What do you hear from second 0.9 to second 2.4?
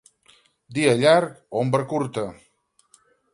llarg, ombra curta.